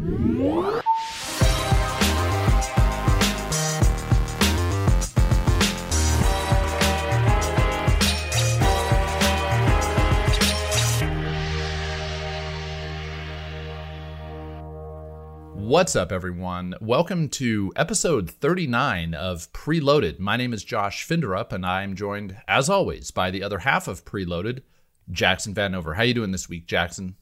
[0.00, 0.82] What's
[15.94, 16.74] up, everyone?
[16.80, 20.18] Welcome to episode 39 of Preloaded.
[20.18, 24.06] My name is Josh Finderup, and I'm joined, as always, by the other half of
[24.06, 24.62] Preloaded,
[25.10, 25.96] Jackson Vanover.
[25.96, 27.16] How you doing this week, Jackson?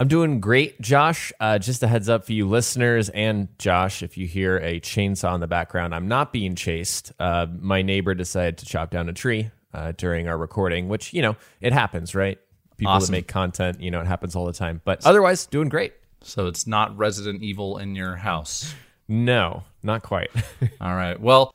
[0.00, 1.30] I'm doing great, Josh.
[1.40, 5.34] Uh, just a heads up for you listeners and Josh, if you hear a chainsaw
[5.34, 7.12] in the background, I'm not being chased.
[7.20, 11.20] Uh, my neighbor decided to chop down a tree uh, during our recording, which, you
[11.20, 12.38] know, it happens, right?
[12.78, 13.12] People Awesome.
[13.12, 14.80] that make content, you know, it happens all the time.
[14.86, 15.92] But otherwise, doing great.
[16.22, 18.74] So it's not Resident Evil in your house.
[19.06, 20.30] No, not quite.
[20.80, 21.20] All right.
[21.20, 21.50] Well,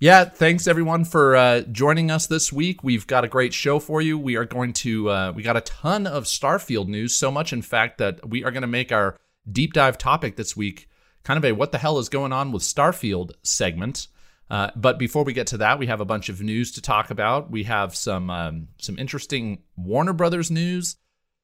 [0.00, 2.82] yeah, thanks everyone for uh, joining us this week.
[2.82, 4.18] We've got a great show for you.
[4.18, 7.62] We are going to, uh, we got a ton of Starfield news, so much, in
[7.62, 9.16] fact, that we are going to make our
[9.50, 10.88] deep dive topic this week
[11.24, 14.08] kind of a what the hell is going on with Starfield segment.
[14.48, 17.10] Uh, but before we get to that, we have a bunch of news to talk
[17.10, 17.50] about.
[17.50, 20.96] We have some um, some interesting Warner Brothers news,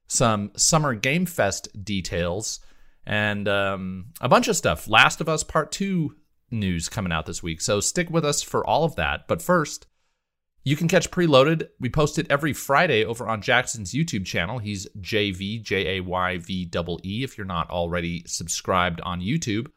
[0.07, 2.59] some Summer Game Fest details,
[3.05, 4.89] and um, a bunch of stuff.
[4.89, 6.15] Last of Us Part 2
[6.51, 7.61] news coming out this week.
[7.61, 9.27] So stick with us for all of that.
[9.27, 9.87] But first,
[10.63, 11.69] you can catch Preloaded.
[11.79, 14.59] We post it every Friday over on Jackson's YouTube channel.
[14.59, 19.67] He's JV, J A Y V double E, if you're not already subscribed on YouTube.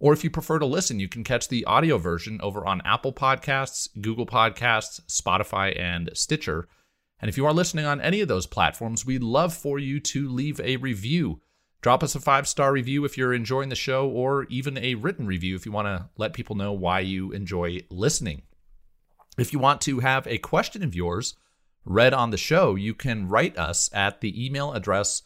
[0.00, 3.12] Or if you prefer to listen, you can catch the audio version over on Apple
[3.12, 6.68] Podcasts, Google Podcasts, Spotify, and Stitcher.
[7.20, 10.28] And if you are listening on any of those platforms, we'd love for you to
[10.28, 11.40] leave a review.
[11.80, 15.26] Drop us a five star review if you're enjoying the show, or even a written
[15.26, 18.42] review if you want to let people know why you enjoy listening.
[19.38, 21.36] If you want to have a question of yours
[21.84, 25.22] read on the show, you can write us at the email address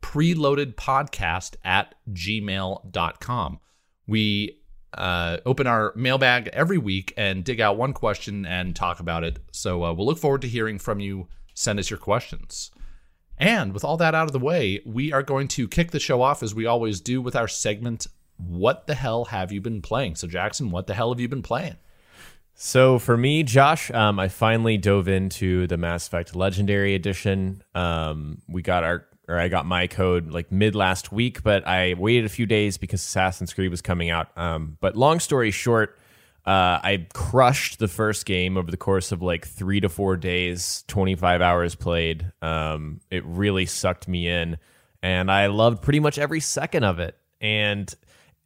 [0.00, 3.60] preloadedpodcast at gmail.com.
[4.06, 4.60] We
[4.94, 9.40] uh, open our mailbag every week and dig out one question and talk about it.
[9.52, 11.26] So uh, we'll look forward to hearing from you.
[11.54, 12.70] Send us your questions.
[13.38, 16.22] And with all that out of the way, we are going to kick the show
[16.22, 18.06] off as we always do with our segment,
[18.38, 20.16] What the Hell Have You Been Playing?
[20.16, 21.76] So, Jackson, what the hell have you been playing?
[22.58, 27.62] So for me, Josh, um, I finally dove into the Mass Effect Legendary Edition.
[27.74, 31.92] Um, we got our, or I got my code like mid last week, but I
[31.98, 34.28] waited a few days because Assassin's Creed was coming out.
[34.38, 35.98] Um, but long story short,
[36.46, 40.84] uh, I crushed the first game over the course of like three to four days,
[40.86, 42.30] 25 hours played.
[42.40, 44.58] Um, it really sucked me in,
[45.02, 47.16] and I loved pretty much every second of it.
[47.40, 47.92] And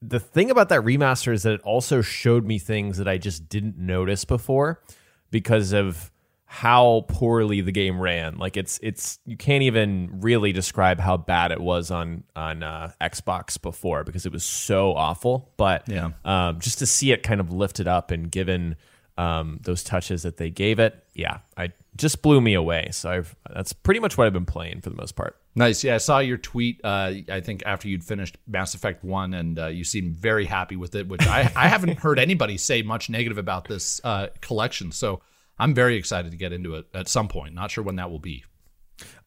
[0.00, 3.50] the thing about that remaster is that it also showed me things that I just
[3.50, 4.82] didn't notice before
[5.30, 6.10] because of
[6.52, 8.36] how poorly the game ran.
[8.36, 12.90] Like it's it's you can't even really describe how bad it was on on uh,
[13.00, 15.52] Xbox before because it was so awful.
[15.56, 16.10] But Yeah.
[16.24, 18.74] um, just to see it kind of lifted up and given
[19.16, 22.88] um, those touches that they gave it, yeah, I just blew me away.
[22.90, 25.36] So I've, that's pretty much what I've been playing for the most part.
[25.54, 25.84] Nice.
[25.84, 26.80] Yeah, I saw your tweet.
[26.82, 30.74] Uh, I think after you'd finished Mass Effect One, and uh, you seemed very happy
[30.74, 31.06] with it.
[31.06, 34.90] Which I, I haven't heard anybody say much negative about this uh, collection.
[34.90, 35.20] So
[35.60, 37.54] I'm very excited to get into it at some point.
[37.54, 38.44] Not sure when that will be.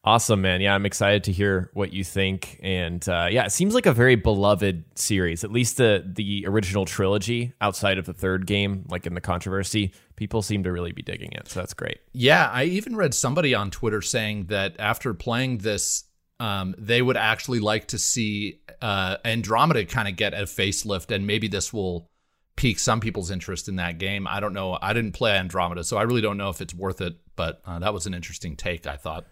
[0.06, 0.60] Awesome, man.
[0.60, 2.60] Yeah, I'm excited to hear what you think.
[2.62, 5.44] And uh, yeah, it seems like a very beloved series.
[5.44, 9.92] At least the the original trilogy, outside of the third game, like in the controversy,
[10.16, 11.48] people seem to really be digging it.
[11.48, 12.00] So that's great.
[12.12, 16.04] Yeah, I even read somebody on Twitter saying that after playing this,
[16.38, 21.26] um, they would actually like to see uh, Andromeda kind of get a facelift, and
[21.26, 22.10] maybe this will
[22.56, 24.26] pique some people's interest in that game.
[24.26, 24.78] I don't know.
[24.80, 27.16] I didn't play Andromeda, so I really don't know if it's worth it.
[27.36, 28.86] But uh, that was an interesting take.
[28.86, 29.26] I thought.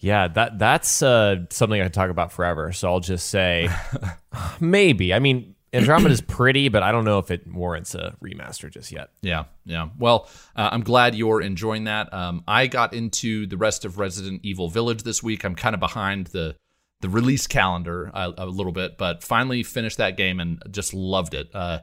[0.00, 2.72] Yeah, that that's uh, something I could talk about forever.
[2.72, 3.70] So I'll just say
[4.60, 5.14] maybe.
[5.14, 8.92] I mean, Andromeda is pretty, but I don't know if it warrants a remaster just
[8.92, 9.10] yet.
[9.22, 9.88] Yeah, yeah.
[9.98, 12.12] Well, uh, I'm glad you're enjoying that.
[12.12, 15.44] Um, I got into the rest of Resident Evil Village this week.
[15.44, 16.56] I'm kind of behind the
[17.00, 21.34] the release calendar a, a little bit, but finally finished that game and just loved
[21.34, 21.50] it.
[21.52, 21.80] Uh,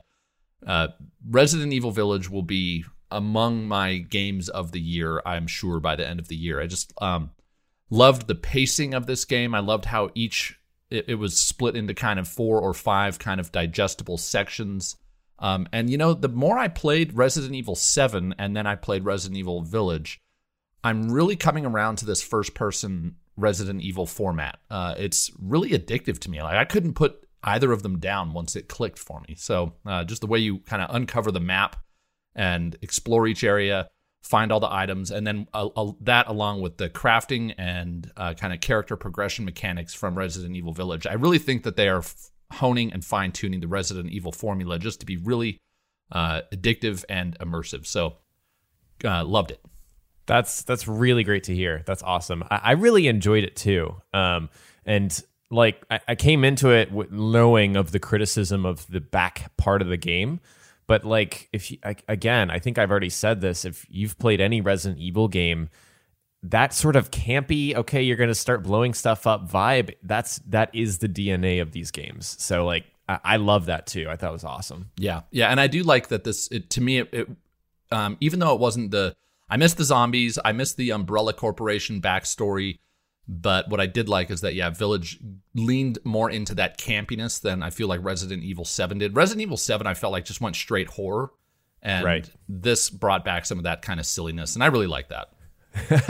[0.66, 0.90] uh,
[1.30, 5.22] Resident Evil Village will be among my games of the year.
[5.26, 6.62] I'm sure by the end of the year.
[6.62, 7.32] I just um,
[7.90, 9.54] loved the pacing of this game.
[9.54, 10.58] I loved how each
[10.90, 14.96] it, it was split into kind of four or five kind of digestible sections.
[15.40, 19.06] Um, and you know, the more I played Resident Evil 7 and then I played
[19.06, 20.22] Resident Evil Village,
[20.84, 24.60] I'm really coming around to this first person Resident Evil format.
[24.70, 26.42] Uh, it's really addictive to me.
[26.42, 29.36] Like I couldn't put either of them down once it clicked for me.
[29.36, 31.76] So uh, just the way you kind of uncover the map
[32.36, 33.90] and explore each area,
[34.22, 38.34] find all the items, and then uh, uh, that along with the crafting and uh,
[38.34, 42.00] kind of character progression mechanics from Resident Evil Village, I really think that they are
[42.00, 45.60] f- honing and fine tuning the Resident Evil formula just to be really
[46.12, 47.86] uh, addictive and immersive.
[47.86, 48.18] So,
[49.04, 49.60] uh, loved it.
[50.28, 51.82] That's that's really great to hear.
[51.86, 52.44] That's awesome.
[52.52, 53.96] I, I really enjoyed it too.
[54.14, 54.50] Um,
[54.86, 55.20] and
[55.52, 59.90] like I, I came into it knowing of the criticism of the back part of
[59.90, 60.40] the game,
[60.88, 63.66] but like if you, I, again, I think I've already said this.
[63.66, 65.70] If you've played any Resident Evil game,
[66.44, 69.94] that sort of campy, okay, you're to start blowing stuff up vibe.
[70.02, 72.36] That's that is the DNA of these games.
[72.40, 74.08] So like I, I love that too.
[74.10, 74.92] I thought it was awesome.
[74.98, 76.24] Yeah, yeah, and I do like that.
[76.24, 77.30] This it, to me, it, it
[77.92, 79.16] um, even though it wasn't the
[79.52, 80.40] I missed the zombies.
[80.46, 82.80] I missed the Umbrella Corporation backstory.
[83.28, 85.20] But what I did like is that, yeah, Village
[85.54, 89.16] leaned more into that campiness than I feel like Resident Evil 7 did.
[89.16, 91.32] Resident Evil 7, I felt like just went straight horror.
[91.84, 92.30] And right.
[92.48, 94.56] this brought back some of that kind of silliness.
[94.56, 95.30] And I really like that.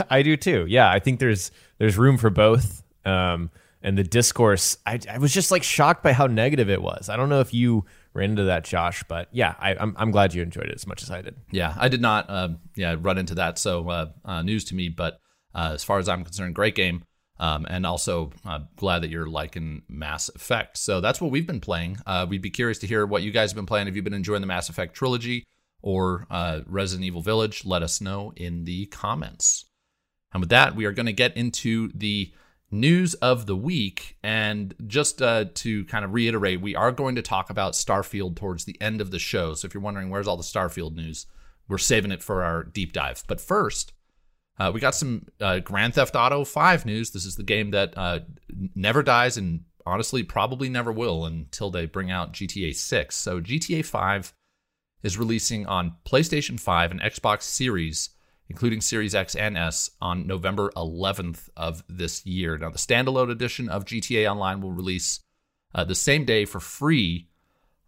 [0.10, 0.66] I do too.
[0.68, 2.82] Yeah, I think there's there's room for both.
[3.04, 3.50] Um,
[3.82, 7.08] and the discourse, I, I was just like shocked by how negative it was.
[7.08, 9.02] I don't know if you ran into that, Josh.
[9.08, 11.36] But yeah, I, am I'm, I'm glad you enjoyed it as much as I did.
[11.50, 12.28] Yeah, I did not.
[12.28, 13.58] Uh, yeah, run into that.
[13.58, 14.88] So uh, uh, news to me.
[14.88, 15.18] But
[15.54, 17.04] uh, as far as I'm concerned, great game.
[17.38, 20.78] Um, and also uh, glad that you're liking Mass Effect.
[20.78, 21.98] So that's what we've been playing.
[22.06, 23.86] Uh, we'd be curious to hear what you guys have been playing.
[23.86, 25.44] Have you been enjoying the Mass Effect trilogy
[25.80, 26.26] or
[26.66, 27.64] Resident Evil Village?
[27.64, 29.64] Let us know in the comments.
[30.32, 32.32] And with that, we are going to get into the
[32.70, 34.16] news of the week.
[34.22, 38.64] And just uh, to kind of reiterate, we are going to talk about Starfield towards
[38.64, 39.54] the end of the show.
[39.54, 41.26] So if you're wondering where's all the Starfield news,
[41.68, 43.22] we're saving it for our deep dive.
[43.26, 43.92] But first,
[44.68, 47.10] uh, we got some uh, Grand Theft Auto 5 news.
[47.10, 48.20] This is the game that uh,
[48.74, 53.16] never dies and honestly probably never will until they bring out GTA 6.
[53.16, 54.32] So GTA 5
[55.02, 58.10] is releasing on PlayStation 5 and Xbox Series
[58.52, 62.58] including Series X and S, on November 11th of this year.
[62.58, 65.20] Now, the standalone edition of GTA Online will release
[65.74, 67.28] uh, the same day for free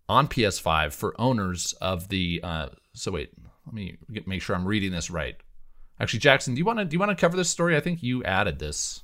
[0.08, 2.40] on PS5 for owners of the.
[2.42, 3.30] Uh, so wait,
[3.66, 5.36] let me get, make sure I'm reading this right.
[6.00, 7.76] Actually, Jackson, do you want to do you want to cover this story?
[7.76, 9.02] I think you added this.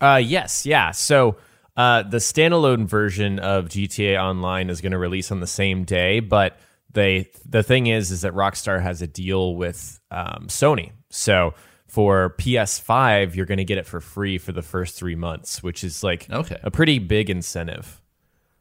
[0.00, 0.90] Uh, yes, yeah.
[0.90, 1.36] So
[1.76, 6.20] uh, the standalone version of GTA Online is going to release on the same day,
[6.20, 6.58] but
[6.92, 11.54] they the thing is is that Rockstar has a deal with um, Sony, so
[11.86, 15.84] for PS5 you're going to get it for free for the first three months, which
[15.84, 16.58] is like okay.
[16.62, 18.00] a pretty big incentive.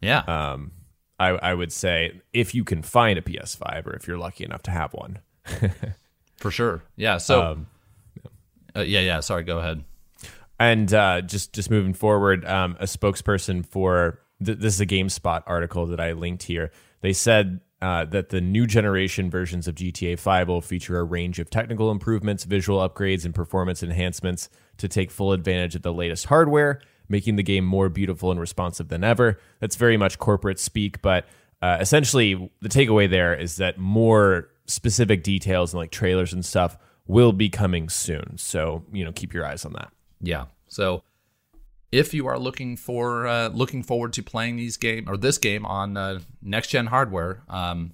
[0.01, 0.19] Yeah.
[0.19, 0.71] Um,
[1.19, 4.63] I, I would say if you can find a PS5 or if you're lucky enough
[4.63, 5.19] to have one.
[6.41, 6.83] for sure.
[6.95, 7.17] Yeah.
[7.17, 7.41] So.
[7.41, 7.67] Um,
[8.75, 9.01] uh, yeah.
[9.01, 9.19] Yeah.
[9.19, 9.43] Sorry.
[9.43, 9.83] Go ahead.
[10.59, 15.43] And uh, just just moving forward, um, a spokesperson for th- this is a GameSpot
[15.47, 16.71] article that I linked here.
[17.01, 21.39] They said uh, that the new generation versions of GTA 5 will feature a range
[21.39, 26.27] of technical improvements, visual upgrades, and performance enhancements to take full advantage of the latest
[26.27, 26.79] hardware,
[27.09, 29.39] making the game more beautiful and responsive than ever.
[29.59, 31.25] That's very much corporate speak, but
[31.63, 36.77] uh, essentially, the takeaway there is that more specific details and like trailers and stuff
[37.07, 38.37] will be coming soon.
[38.37, 39.91] So, you know, keep your eyes on that.
[40.21, 40.45] Yeah.
[40.67, 41.03] So,
[41.91, 45.65] if you are looking for uh, looking forward to playing these game or this game
[45.65, 47.91] on uh, next gen hardware, um,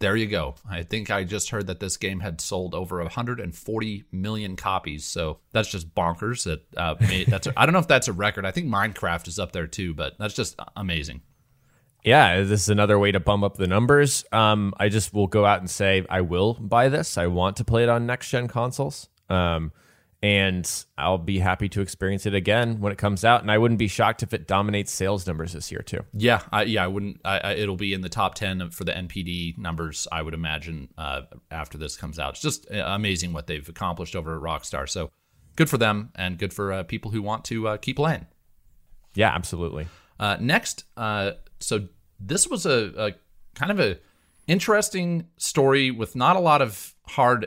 [0.00, 0.54] there you go.
[0.68, 5.04] I think I just heard that this game had sold over 140 million copies.
[5.04, 6.44] So that's just bonkers.
[6.44, 6.94] That uh,
[7.28, 8.44] that's a, I don't know if that's a record.
[8.44, 11.22] I think Minecraft is up there too, but that's just amazing.
[12.04, 14.24] Yeah, this is another way to bump up the numbers.
[14.32, 17.18] Um, I just will go out and say I will buy this.
[17.18, 19.08] I want to play it on next gen consoles.
[19.28, 19.72] Um,
[20.20, 23.42] and I'll be happy to experience it again when it comes out.
[23.42, 26.04] And I wouldn't be shocked if it dominates sales numbers this year too.
[26.12, 27.20] Yeah, I, yeah, I wouldn't.
[27.24, 30.08] I, I, it'll be in the top ten for the NPD numbers.
[30.10, 32.30] I would imagine uh, after this comes out.
[32.30, 34.88] It's just uh, amazing what they've accomplished over at Rockstar.
[34.88, 35.10] So
[35.54, 38.26] good for them, and good for uh, people who want to uh, keep playing.
[39.14, 39.86] Yeah, absolutely.
[40.18, 43.12] Uh, next, uh, so this was a, a
[43.54, 43.98] kind of a
[44.46, 47.46] interesting story with not a lot of hard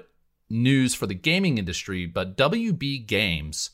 [0.49, 3.71] news for the gaming industry, but WB Games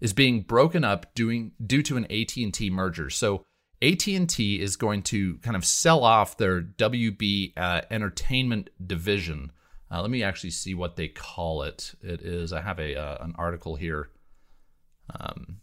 [0.00, 3.10] is being broken up doing due to an AT&T merger.
[3.10, 3.44] So
[3.80, 9.52] AT&T is going to kind of sell off their WB uh, Entertainment division.
[9.90, 11.94] Uh, let me actually see what they call it.
[12.00, 14.10] It is I have a uh, an article here.
[15.20, 15.60] Um,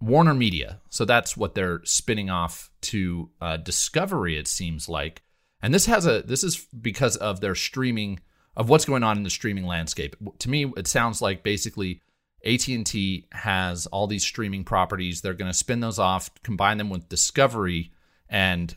[0.00, 0.80] Warner Media.
[0.88, 4.38] So that's what they're spinning off to uh, Discovery.
[4.38, 5.22] It seems like,
[5.62, 8.20] and this has a this is because of their streaming
[8.56, 10.16] of what's going on in the streaming landscape.
[10.38, 12.02] To me, it sounds like basically
[12.44, 15.20] AT&T has all these streaming properties.
[15.20, 17.92] They're going to spin those off, combine them with Discovery
[18.28, 18.74] and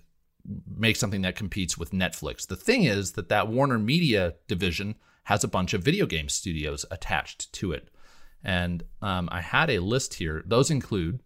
[0.68, 2.46] make something that competes with Netflix.
[2.46, 6.86] The thing is that that Warner Media division has a bunch of video game studios
[6.92, 7.89] attached to it.
[8.44, 10.44] And um, I had a list here.
[10.46, 11.22] Those include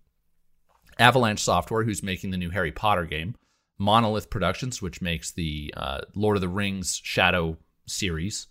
[0.99, 3.35] Avalanche Software, who's making the new Harry Potter game,
[3.77, 7.57] Monolith Productions, which makes the uh, Lord of the Rings Shadow
[7.87, 8.47] series,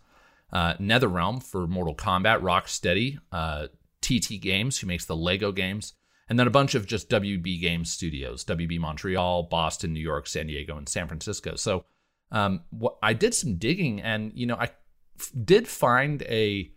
[0.52, 3.68] uh, NetherRealm for Mortal Kombat, Rocksteady, uh,
[4.00, 5.94] TT Games, who makes the Lego games,
[6.28, 10.46] and then a bunch of just WB Games studios, WB Montreal, Boston, New York, San
[10.46, 11.56] Diego, and San Francisco.
[11.56, 11.84] So
[12.30, 14.70] um, what, I did some digging, and you know, I
[15.18, 16.70] f- did find a,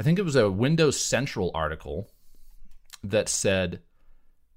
[0.00, 2.10] I think it was a Windows Central article
[3.04, 3.82] that said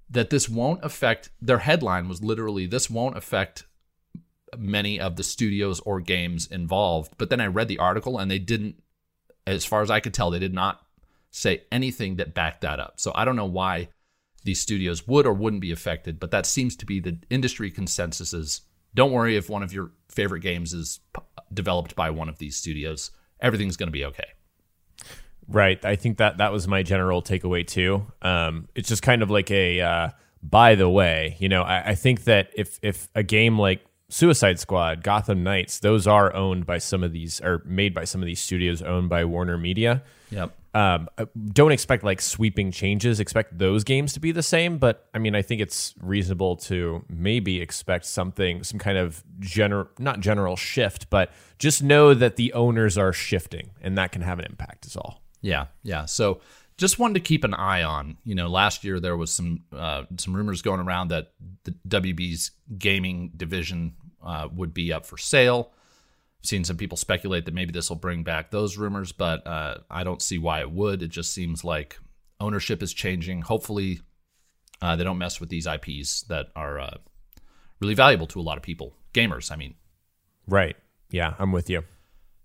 [0.10, 1.32] that this won't affect.
[1.42, 3.66] Their headline was literally, "This won't affect."
[4.56, 8.38] many of the studios or games involved but then i read the article and they
[8.38, 8.84] didn't
[9.48, 10.86] as far as i could tell they did not
[11.32, 13.90] say anything that backed that up so i don't know why
[14.44, 18.32] these studios would or wouldn't be affected but that seems to be the industry consensus
[18.32, 18.62] is
[18.94, 21.00] don't worry if one of your favorite games is
[21.52, 23.10] developed by one of these studios
[23.40, 24.34] everything's going to be okay
[25.48, 25.84] Right.
[25.84, 28.06] I think that that was my general takeaway too.
[28.22, 30.10] Um, it's just kind of like a uh,
[30.42, 34.60] by the way, you know, I, I think that if if a game like Suicide
[34.60, 38.28] Squad, Gotham Knights, those are owned by some of these, or made by some of
[38.28, 40.04] these studios owned by Warner Media.
[40.30, 43.20] yep Um, uh, don't expect like sweeping changes.
[43.20, 47.04] Expect those games to be the same, but I mean, I think it's reasonable to
[47.10, 52.54] maybe expect something, some kind of general, not general shift, but just know that the
[52.54, 54.86] owners are shifting, and that can have an impact.
[54.86, 55.23] Is all.
[55.44, 56.06] Yeah, yeah.
[56.06, 56.42] So
[56.78, 58.18] just wanted to keep an eye on.
[58.24, 61.34] You know, last year there was some uh, some rumors going around that
[61.64, 63.94] the WB's gaming division
[64.26, 65.72] uh, would be up for sale.
[66.42, 69.78] I've seen some people speculate that maybe this will bring back those rumors, but uh,
[69.92, 71.04] I don't see why it would.
[71.04, 72.00] It just seems like
[72.40, 73.44] ownership is changing.
[73.44, 74.02] Hopefully,
[74.82, 76.98] uh, they don't mess with these IPs that are uh,
[77.80, 79.52] really valuable to a lot of people, gamers.
[79.52, 79.76] I mean,
[80.48, 80.76] Right.
[81.10, 81.84] Yeah, I'm with you.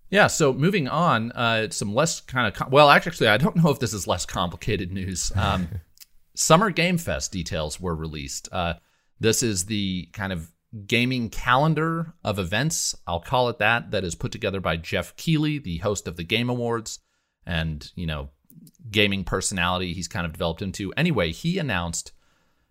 [0.09, 3.69] Yeah, so moving on, uh, some less kind of com- well, actually, I don't know
[3.69, 5.31] if this is less complicated news.
[5.39, 5.67] Um,
[6.35, 8.47] Summer Game Fest details were released.
[8.51, 8.75] Uh,
[9.19, 10.49] this is the kind of
[10.85, 15.57] gaming calendar of events, I'll call it that, that is put together by Jeff Keighley,
[15.59, 16.99] the host of the Game Awards,
[17.45, 18.29] and you know,
[18.89, 20.93] gaming personality he's kind of developed into.
[20.93, 22.11] Anyway, he announced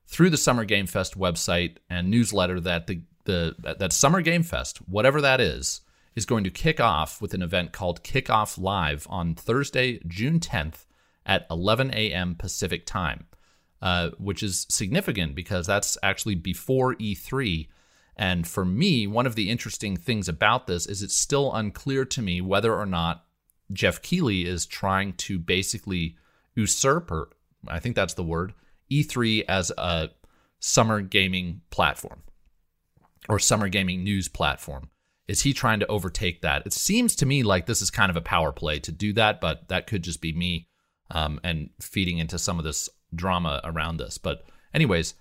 [0.07, 4.78] through the Summer Game Fest website and newsletter that the the that Summer Game Fest,
[4.88, 5.83] whatever that is,
[6.18, 10.84] is going to kick off with an event called Kickoff Live on Thursday, June 10th
[11.25, 12.34] at 11 a.m.
[12.34, 13.26] Pacific time,
[13.80, 17.68] uh, which is significant because that's actually before E3.
[18.16, 22.20] And for me, one of the interesting things about this is it's still unclear to
[22.20, 23.25] me whether or not
[23.72, 26.16] Jeff Keighley is trying to basically
[26.56, 27.30] usurp, or
[27.68, 28.54] I think that's the word,
[28.90, 30.10] E3 as a
[30.58, 32.22] summer gaming platform
[33.28, 34.90] or summer gaming news platform.
[35.28, 36.66] Is he trying to overtake that?
[36.66, 39.40] It seems to me like this is kind of a power play to do that,
[39.40, 40.68] but that could just be me
[41.11, 44.16] um, and feeding into some of this drama around this.
[44.16, 45.14] But, anyways,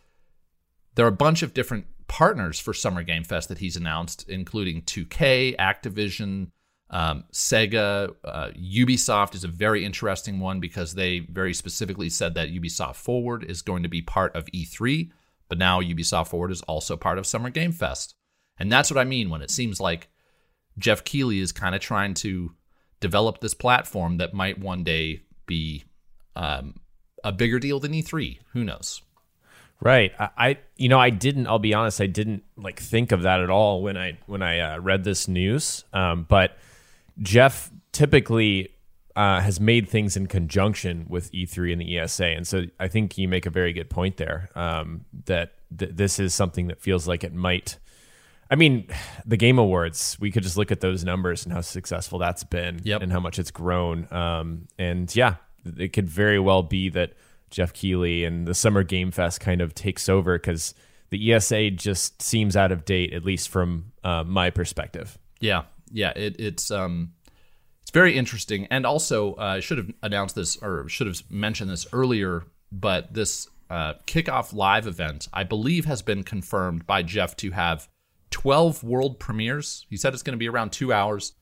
[0.95, 4.81] there are a bunch of different partners for Summer Game Fest that he's announced, including
[4.83, 6.51] 2K, Activision,
[6.89, 12.49] um, Sega, uh, Ubisoft is a very interesting one because they very specifically said that
[12.49, 15.11] Ubisoft Forward is going to be part of E3,
[15.49, 18.15] but now Ubisoft Forward is also part of Summer Game Fest.
[18.59, 20.09] And that's what I mean when it seems like
[20.77, 22.51] Jeff Keighley is kind of trying to
[22.99, 25.83] develop this platform that might one day be
[26.35, 26.75] um,
[27.23, 28.39] a bigger deal than E3.
[28.53, 29.01] Who knows?
[29.79, 30.11] Right.
[30.19, 31.47] I, I, you know, I didn't.
[31.47, 32.01] I'll be honest.
[32.01, 35.27] I didn't like think of that at all when I when I uh, read this
[35.27, 35.83] news.
[35.93, 36.57] Um, but
[37.21, 38.69] Jeff typically
[39.15, 43.17] uh, has made things in conjunction with E3 and the ESA, and so I think
[43.17, 44.49] you make a very good point there.
[44.55, 47.77] Um, that th- this is something that feels like it might.
[48.49, 48.87] I mean,
[49.25, 50.17] the Game Awards.
[50.19, 53.01] We could just look at those numbers and how successful that's been, Yep.
[53.01, 54.07] and how much it's grown.
[54.11, 55.35] Um, and yeah,
[55.77, 57.13] it could very well be that
[57.49, 60.73] Jeff Keighley and the Summer Game Fest kind of takes over because
[61.09, 65.17] the ESA just seems out of date, at least from uh, my perspective.
[65.39, 66.11] Yeah, yeah.
[66.15, 67.13] It, it's um,
[67.81, 71.69] it's very interesting, and also uh, I should have announced this or should have mentioned
[71.69, 72.43] this earlier.
[72.69, 77.87] But this uh, kickoff live event, I believe, has been confirmed by Jeff to have
[78.31, 79.85] twelve world premieres.
[79.89, 81.33] He said it's going to be around two hours,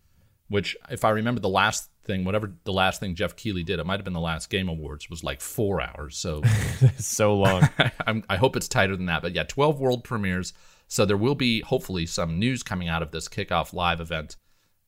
[0.48, 3.86] which, if I remember the last thing, whatever the last thing Jeff Keighley did, it
[3.86, 6.18] might have been the last Game Awards, was like four hours.
[6.18, 6.44] So
[6.98, 7.68] so long.
[8.08, 9.22] I'm, I hope it's tighter than that.
[9.22, 10.54] But yeah, 12 world premieres.
[10.88, 14.38] So there will be hopefully some news coming out of this kickoff live event.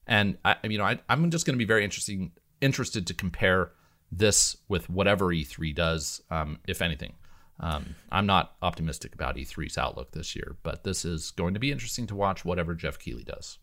[0.06, 3.72] And I, you know, I, I'm just going to be very interesting, interested to compare
[4.12, 7.14] this with whatever E3 does, um, if anything.
[7.60, 11.72] Um, I'm not optimistic about E3's outlook this year, but this is going to be
[11.72, 13.58] interesting to watch whatever Jeff Keighley does.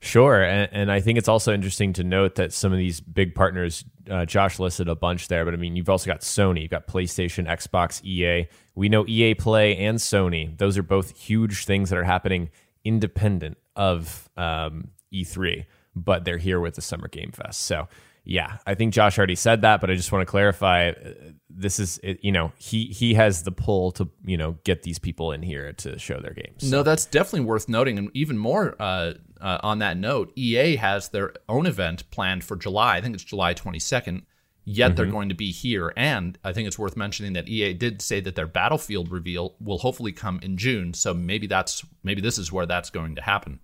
[0.00, 3.36] Sure, and, and, I think it's also interesting to note that some of these big
[3.36, 6.72] partners, uh, Josh listed a bunch there, but I mean, you've also got Sony, you've
[6.72, 8.48] got PlayStation, Xbox, EA.
[8.74, 12.50] We know EA Play and Sony; those are both huge things that are happening
[12.84, 17.60] independent of um, E3, but they're here with the Summer Game Fest.
[17.60, 17.86] So
[18.24, 20.90] yeah, I think Josh already said that, but I just want to clarify.
[20.90, 21.12] Uh,
[21.50, 25.32] this is, you know, he he has the pull to, you know, get these people
[25.32, 26.62] in here to show their games.
[26.62, 26.68] So.
[26.68, 31.08] No, that's definitely worth noting, and even more uh, uh, on that note, EA has
[31.08, 32.96] their own event planned for July.
[32.96, 34.22] I think it's July twenty second.
[34.64, 34.96] Yet mm-hmm.
[34.96, 38.20] they're going to be here, and I think it's worth mentioning that EA did say
[38.20, 40.94] that their Battlefield reveal will hopefully come in June.
[40.94, 43.58] So maybe that's maybe this is where that's going to happen.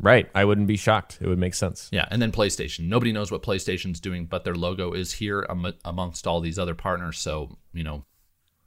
[0.00, 0.28] Right.
[0.34, 1.18] I wouldn't be shocked.
[1.20, 1.88] It would make sense.
[1.90, 2.06] Yeah.
[2.10, 2.88] And then PlayStation.
[2.88, 6.74] Nobody knows what PlayStation's doing, but their logo is here am- amongst all these other
[6.74, 7.18] partners.
[7.18, 8.04] So, you know,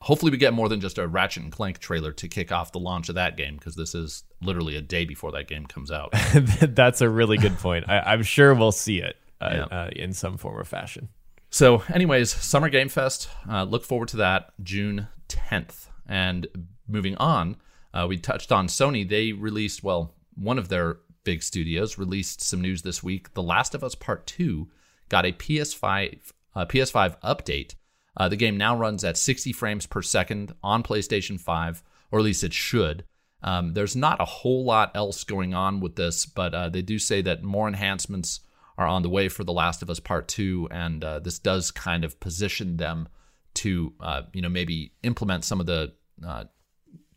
[0.02, 2.80] hopefully we get more than just a Ratchet and Clank trailer to kick off the
[2.80, 6.14] launch of that game because this is literally a day before that game comes out.
[6.34, 7.86] That's a really good point.
[7.88, 9.78] I, am sure we'll see it uh, yeah.
[9.78, 11.10] uh, in some form or fashion.
[11.50, 13.30] So, anyways, Summer Game Fest.
[13.50, 15.88] Uh, look forward to that June 10th.
[16.08, 16.48] And
[16.88, 17.58] moving on,
[17.94, 19.08] uh, we touched on Sony.
[19.08, 23.34] They released, well, one of their big studios released some news this week.
[23.34, 24.68] The Last of Us Part 2
[25.10, 27.76] got a PS5 uh, PS5 update.
[28.18, 32.26] Uh, the game now runs at 60 frames per second on PlayStation 5, or at
[32.26, 33.06] least it should.
[33.44, 37.00] Um, there's not a whole lot else going on with this, but uh, they do
[37.00, 38.42] say that more enhancements
[38.78, 41.72] are on the way for The Last of Us Part 2, and uh, this does
[41.72, 43.08] kind of position them
[43.56, 45.94] to, uh, you know, maybe implement some of the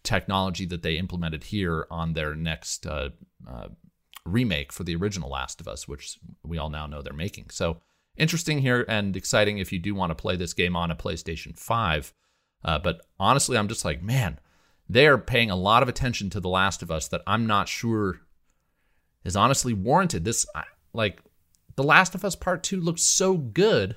[0.03, 2.87] technology that they implemented here on their next
[4.25, 7.51] remake for the original Last of Us, which we all now know they're making.
[7.51, 7.81] So
[8.17, 11.59] interesting here and exciting if you do want to play this game on a PlayStation
[11.59, 12.13] 5.
[12.65, 14.39] Uh, but honestly, I'm just like, man,
[14.89, 17.69] they are paying a lot of attention to The Last of Us that I'm not
[17.69, 18.21] sure
[19.25, 20.25] is honestly warranted.
[20.25, 20.47] This,
[20.93, 21.21] like,
[21.77, 23.97] The Last of Us Part 2 looks so good.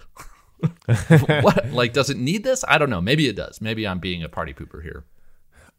[0.88, 1.72] what?
[1.72, 2.65] Like, does it need this?
[2.67, 3.01] I don't know.
[3.01, 3.62] Maybe it does.
[3.62, 5.05] Maybe I'm being a party pooper here.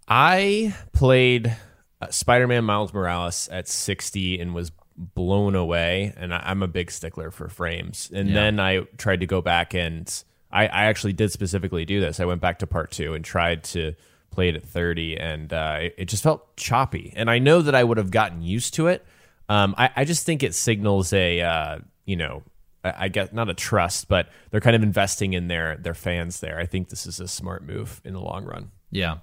[0.07, 1.55] I played
[2.01, 6.13] uh, Spider-Man Miles Morales at 60 and was blown away.
[6.17, 8.11] And I, am a big stickler for frames.
[8.13, 8.35] And yeah.
[8.35, 10.13] then I tried to go back and
[10.51, 12.21] I, I, actually did specifically do this.
[12.21, 13.95] I went back to part two and tried to
[14.31, 17.13] play it at 30, and uh, it, it, just felt choppy.
[17.17, 19.05] And I know that I would have gotten used to it.
[19.49, 22.43] Um, I, I, just think it signals a uh, you know.
[22.85, 26.59] I guess not a trust, but they're kind of investing in their their fans there.
[26.59, 28.71] I think this is a smart move in the long run.
[28.91, 29.19] Yeah,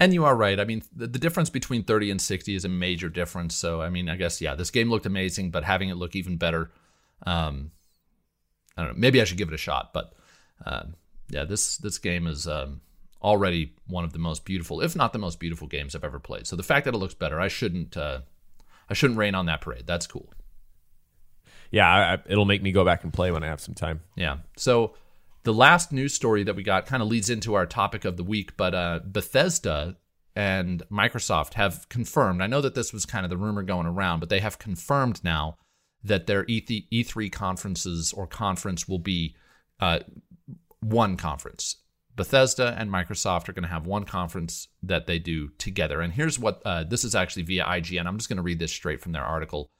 [0.00, 0.58] and you are right.
[0.58, 3.54] I mean, the, the, difference between 30 and 60 is a major difference.
[3.54, 6.36] So, I mean, I guess, yeah, this game looked amazing, but having it look even
[6.36, 6.70] better,
[7.26, 7.70] um,
[8.76, 9.00] I don't know.
[9.00, 9.92] Maybe I should give it a shot.
[9.92, 10.14] But
[10.64, 10.84] uh,
[11.28, 12.80] yeah, this this game is um,
[13.22, 16.46] already one of the most beautiful, if not the most beautiful games I've ever played.
[16.46, 18.20] So the fact that it looks better, I shouldn't uh,
[18.88, 19.86] I shouldn't rain on that parade.
[19.86, 20.32] That's cool.
[21.70, 24.00] Yeah, I, it'll make me go back and play when I have some time.
[24.14, 24.38] Yeah.
[24.56, 24.94] So
[25.44, 28.24] the last news story that we got kind of leads into our topic of the
[28.24, 29.96] week, but uh, Bethesda
[30.34, 32.42] and Microsoft have confirmed.
[32.42, 35.22] I know that this was kind of the rumor going around, but they have confirmed
[35.22, 35.58] now
[36.04, 39.36] that their E3 conferences or conference will be
[39.80, 40.00] uh,
[40.80, 41.76] one conference.
[42.14, 46.00] Bethesda and Microsoft are going to have one conference that they do together.
[46.00, 48.06] And here's what uh, this is actually via IGN.
[48.06, 49.70] I'm just going to read this straight from their article.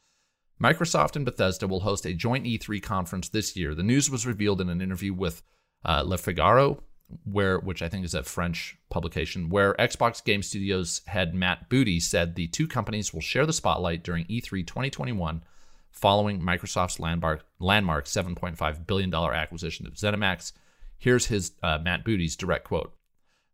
[0.63, 3.75] Microsoft and Bethesda will host a joint E3 conference this year.
[3.75, 5.43] The news was revealed in an interview with
[5.85, 6.83] uh, Le Figaro,
[7.25, 11.99] where which I think is a French publication, where Xbox Game Studios head Matt Booty
[11.99, 15.43] said the two companies will share the spotlight during E3 2021
[15.91, 20.53] following Microsoft's landmark, landmark $7.5 billion acquisition of ZeniMax.
[20.97, 22.95] Here's his uh, Matt Booty's direct quote.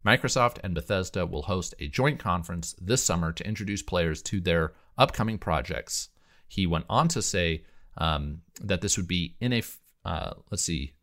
[0.06, 4.74] Microsoft and Bethesda will host a joint conference this summer to introduce players to their
[4.96, 6.10] upcoming projects.
[6.48, 7.62] He went on to say
[7.96, 9.62] um, that this would be in a,
[10.04, 10.94] uh, let's see,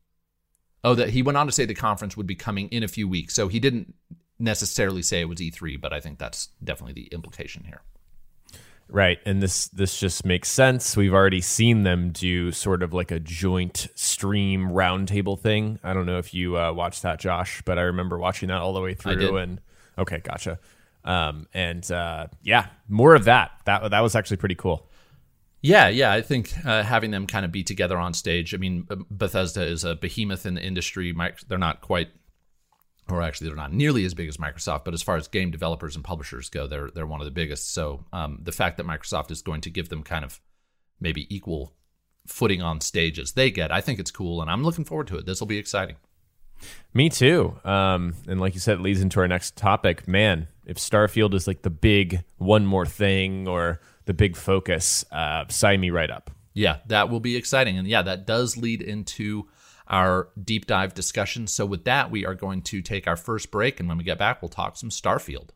[0.86, 3.08] Oh, that he went on to say the conference would be coming in a few
[3.08, 3.34] weeks.
[3.34, 3.96] So he didn't
[4.38, 7.82] necessarily say it was E3, but I think that's definitely the implication here.
[8.88, 10.96] Right, and this this just makes sense.
[10.96, 15.80] We've already seen them do sort of like a joint stream roundtable thing.
[15.84, 18.74] I don't know if you uh, watched that, Josh, but I remember watching that all
[18.74, 19.38] the way through.
[19.38, 19.62] And
[19.98, 20.60] okay, gotcha.
[21.04, 23.54] Um, and uh, yeah, more of that.
[23.66, 24.88] That that was actually pretty cool.
[25.66, 28.54] Yeah, yeah, I think uh, having them kind of be together on stage.
[28.54, 31.12] I mean, Bethesda is a behemoth in the industry.
[31.48, 32.10] They're not quite,
[33.10, 34.86] or actually, they're not nearly as big as Microsoft.
[34.86, 37.74] But as far as game developers and publishers go, they're they're one of the biggest.
[37.74, 40.40] So um, the fact that Microsoft is going to give them kind of
[41.00, 41.74] maybe equal
[42.28, 45.18] footing on stage as they get, I think it's cool, and I'm looking forward to
[45.18, 45.26] it.
[45.26, 45.96] This will be exciting.
[46.94, 47.60] Me too.
[47.66, 50.08] Um, and like you said, it leads into our next topic.
[50.08, 55.46] Man, if Starfield is like the big one more thing or the big focus, uh,
[55.50, 56.32] sign me right up.
[56.54, 57.78] Yeah, that will be exciting.
[57.78, 59.48] And yeah, that does lead into
[59.88, 61.48] our deep dive discussion.
[61.48, 63.80] So, with that, we are going to take our first break.
[63.80, 65.50] And when we get back, we'll talk some Starfield.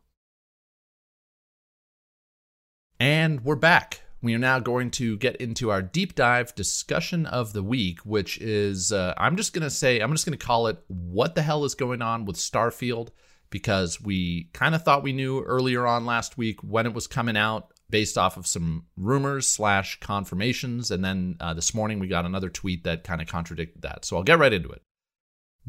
[2.99, 4.01] And we're back.
[4.21, 8.37] We are now going to get into our deep dive discussion of the week, which
[8.39, 11.41] is uh, I'm just going to say, I'm just going to call it What the
[11.41, 13.09] Hell is Going On with Starfield?
[13.49, 17.37] Because we kind of thought we knew earlier on last week when it was coming
[17.37, 20.91] out based off of some rumors slash confirmations.
[20.91, 24.05] And then uh, this morning we got another tweet that kind of contradicted that.
[24.05, 24.81] So I'll get right into it.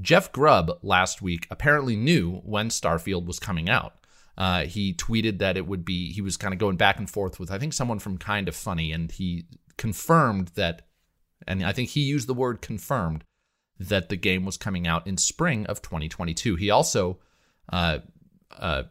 [0.01, 3.95] Jeff Grubb last week apparently knew when Starfield was coming out.
[4.39, 7.39] Uh, he tweeted that it would be, he was kind of going back and forth
[7.39, 9.45] with, I think, someone from Kind of Funny, and he
[9.77, 10.87] confirmed that,
[11.47, 13.25] and I think he used the word confirmed,
[13.79, 16.57] that the game was coming out in spring of 2022.
[16.57, 17.19] He also
[17.71, 17.99] uh,
[18.57, 18.85] uh,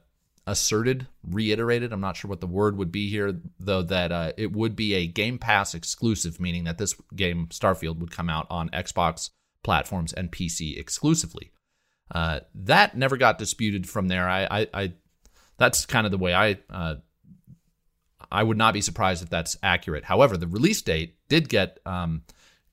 [0.50, 4.52] asserted, reiterated, I'm not sure what the word would be here, though, that uh, it
[4.52, 8.70] would be a Game Pass exclusive, meaning that this game, Starfield, would come out on
[8.70, 9.30] Xbox
[9.64, 11.52] platforms and PC exclusively.
[12.14, 14.28] Uh, that never got disputed from there.
[14.28, 14.94] I, I, I,
[15.58, 16.96] that's kind of the way I, uh,
[18.32, 20.06] I would not be surprised if that's accurate.
[20.06, 22.24] However, the release date did get um,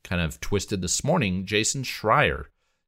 [0.03, 1.45] kind of twisted this morning.
[1.45, 2.47] Jason Schreier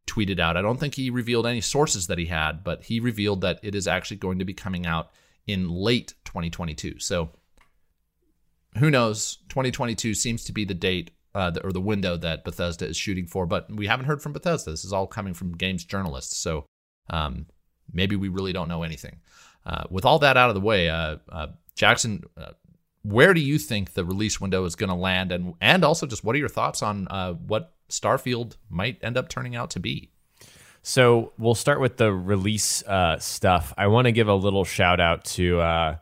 [0.08, 0.56] tweeted out.
[0.56, 3.74] I don't think he revealed any sources that he had, but he revealed that it
[3.74, 5.10] is actually going to be coming out
[5.46, 6.98] in late 2022.
[6.98, 7.30] So
[8.78, 9.38] who knows?
[9.48, 13.46] 2022 seems to be the date uh, or the window that Bethesda is shooting for,
[13.46, 14.70] but we haven't heard from Bethesda.
[14.70, 16.36] This is all coming from games journalists.
[16.36, 16.66] So
[17.10, 17.46] um,
[17.92, 19.20] maybe we really don't know anything.
[19.64, 22.52] Uh, with all that out of the way, uh, uh Jackson, uh,
[23.02, 26.24] where do you think the release window is going to land, and and also just
[26.24, 30.10] what are your thoughts on uh, what Starfield might end up turning out to be.
[30.82, 33.74] So we'll start with the release uh, stuff.
[33.76, 35.96] I want to give a little shout out to uh,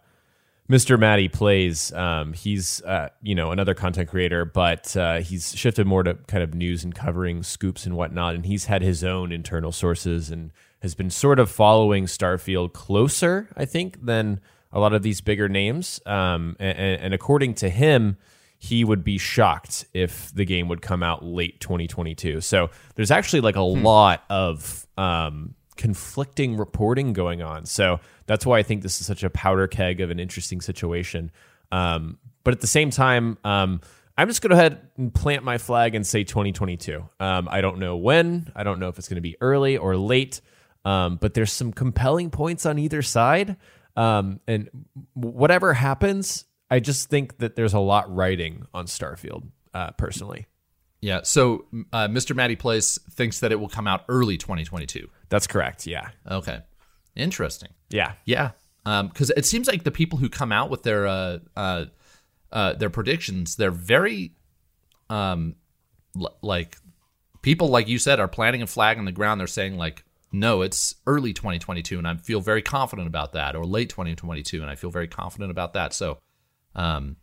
[0.70, 0.98] Mr.
[0.98, 1.92] Matty Plays.
[1.92, 6.42] Um, he's uh, you know another content creator, but uh, he's shifted more to kind
[6.42, 8.34] of news and covering scoops and whatnot.
[8.34, 13.48] And he's had his own internal sources and has been sort of following Starfield closer,
[13.56, 14.40] I think, than
[14.72, 16.00] a lot of these bigger names.
[16.04, 18.18] Um, and, and according to him
[18.58, 22.40] he would be shocked if the game would come out late 2022.
[22.40, 23.82] So there's actually like a hmm.
[23.82, 27.66] lot of um, conflicting reporting going on.
[27.66, 31.30] So that's why I think this is such a powder keg of an interesting situation.
[31.70, 33.80] Um, but at the same time, um,
[34.18, 37.06] I'm just going to go ahead and plant my flag and say 2022.
[37.20, 38.50] Um, I don't know when.
[38.56, 40.40] I don't know if it's going to be early or late.
[40.84, 43.56] Um, but there's some compelling points on either side.
[43.96, 44.70] Um, and
[45.14, 50.46] whatever happens, I just think that there's a lot writing on Starfield, uh, personally.
[51.00, 51.20] Yeah.
[51.22, 52.34] So uh, Mr.
[52.34, 55.08] Matty Plays thinks that it will come out early 2022.
[55.28, 55.86] That's correct.
[55.86, 56.10] Yeah.
[56.28, 56.60] Okay.
[57.14, 57.70] Interesting.
[57.90, 58.12] Yeah.
[58.24, 58.52] Yeah.
[58.84, 61.84] Because um, it seems like the people who come out with their uh, uh,
[62.52, 64.32] uh, their predictions, they're very
[65.10, 65.56] um,
[66.18, 66.76] l- like
[67.42, 69.40] people like you said are planting a flag on the ground.
[69.40, 73.64] They're saying like, no, it's early 2022, and I feel very confident about that, or
[73.64, 75.92] late 2022, and I feel very confident about that.
[75.92, 76.18] So
[76.76, 77.16] um,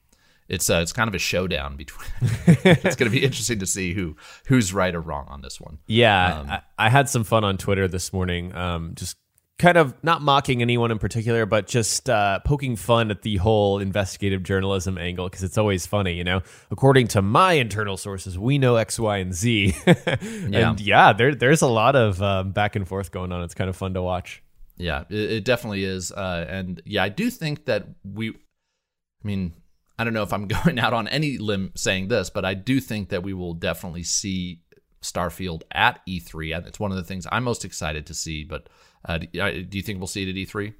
[0.49, 2.09] it's uh, it's kind of a showdown between.
[2.21, 4.15] it's going to be interesting to see who
[4.47, 5.79] who's right or wrong on this one.
[5.87, 8.53] Yeah, um, I, I, had some fun on Twitter this morning.
[8.53, 9.15] Um, just
[9.59, 13.79] kind of not mocking anyone in particular, but just uh, poking fun at the whole
[13.79, 16.41] investigative journalism angle because it's always funny, you know.
[16.71, 21.33] According to my internal sources, we know X, Y, and Z, and yeah, yeah there,
[21.33, 23.43] there's a lot of um, back and forth going on.
[23.43, 24.43] It's kind of fun to watch.
[24.75, 28.33] Yeah, it, it definitely is, uh, and yeah, I do think that we
[29.23, 29.53] I mean,
[29.97, 32.79] I don't know if I'm going out on any limb saying this, but I do
[32.79, 34.61] think that we will definitely see
[35.01, 36.65] Starfield at E3.
[36.67, 38.43] It's one of the things I'm most excited to see.
[38.43, 38.67] But
[39.05, 40.73] uh, do you think we'll see it at E3?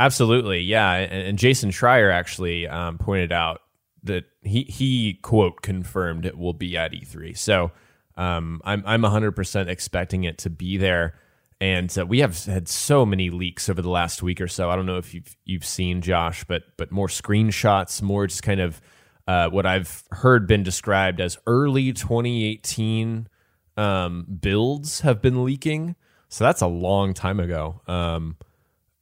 [0.00, 0.92] Absolutely, yeah.
[0.92, 3.60] And, Jason Schreier actually um, pointed out
[4.02, 7.36] that he he quote confirmed it will be at E3.
[7.36, 7.72] So
[8.16, 11.14] um, I'm I'm 100% expecting it to be there
[11.64, 14.68] and uh, we have had so many leaks over the last week or so.
[14.68, 18.60] I don't know if you've you've seen Josh, but but more screenshots, more just kind
[18.60, 18.82] of
[19.26, 23.28] uh, what I've heard been described as early 2018
[23.78, 25.96] um, builds have been leaking.
[26.28, 28.36] So that's a long time ago um,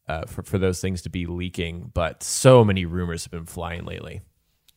[0.06, 1.90] uh, for for those things to be leaking.
[1.92, 4.20] But so many rumors have been flying lately.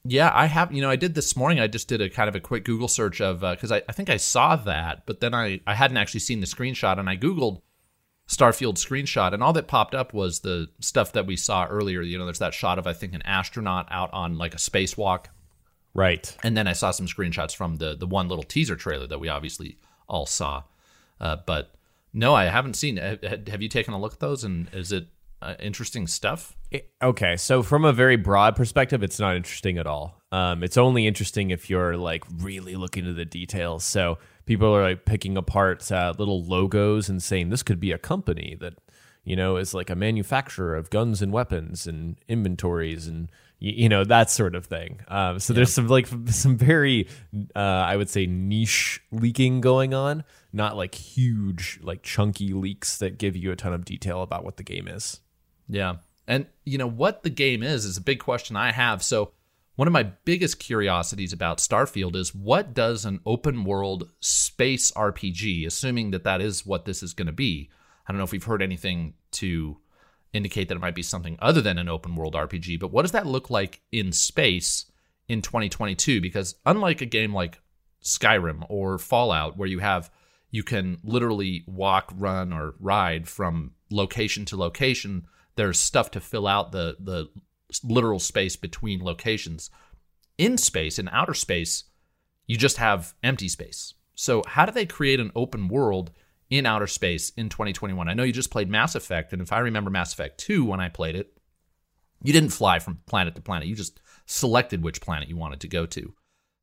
[0.04, 0.72] Yeah, I have.
[0.72, 1.60] You know, I did this morning.
[1.60, 3.92] I just did a kind of a quick Google search of because uh, I, I
[3.92, 7.16] think I saw that, but then I I hadn't actually seen the screenshot, and I
[7.16, 7.62] googled
[8.28, 12.02] Starfield screenshot, and all that popped up was the stuff that we saw earlier.
[12.02, 15.26] You know, there's that shot of I think an astronaut out on like a spacewalk,
[15.94, 16.36] right?
[16.44, 19.30] And then I saw some screenshots from the the one little teaser trailer that we
[19.30, 19.78] obviously
[20.10, 20.64] all saw.
[21.20, 21.76] Uh, but
[22.14, 22.98] no, I haven't seen.
[22.98, 24.44] Have, have you taken a look at those?
[24.44, 25.08] And is it
[25.42, 26.56] uh, interesting stuff?
[26.72, 30.22] It, okay, so from a very broad perspective, it's not interesting at all.
[30.32, 33.84] Um, it's only interesting if you're like really looking into the details.
[33.84, 37.98] So people are like picking apart uh, little logos and saying this could be a
[37.98, 38.76] company that
[39.24, 43.30] you know is like a manufacturer of guns and weapons and inventories and
[43.60, 45.00] you know that sort of thing.
[45.08, 45.56] Um, so yeah.
[45.56, 47.08] there's some like some very
[47.56, 53.18] uh, I would say niche leaking going on, not like huge like chunky leaks that
[53.18, 55.22] give you a ton of detail about what the game is.
[55.68, 55.96] Yeah,
[56.28, 59.02] and you know what the game is is a big question I have.
[59.02, 59.32] So
[59.76, 65.66] one of my biggest curiosities about Starfield is what does an open world space RPG,
[65.66, 67.70] assuming that that is what this is going to be.
[68.08, 69.78] I don't know if we've heard anything to
[70.32, 73.12] indicate that it might be something other than an open world RPG, but what does
[73.12, 74.86] that look like in space
[75.28, 76.22] in 2022?
[76.22, 77.60] Because unlike a game like
[78.02, 80.10] Skyrim or Fallout, where you have
[80.52, 86.48] you can literally walk, run, or ride from location to location, there's stuff to fill
[86.48, 87.28] out the the
[87.84, 89.70] literal space between locations.
[90.38, 91.86] In space, in outer space,
[92.48, 93.94] you just have empty space.
[94.16, 96.12] So how do they create an open world
[96.50, 98.08] in outer space in 2021.
[98.08, 100.80] I know you just played Mass Effect, and if I remember Mass Effect 2 when
[100.80, 101.38] I played it,
[102.24, 103.68] you didn't fly from planet to planet.
[103.68, 106.14] You just selected which planet you wanted to go to.